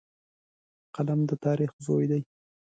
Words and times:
قلم 0.95 1.19
د 1.29 1.31
تاریخ 1.45 1.71
زوی 1.85 2.05
دی 2.11 2.21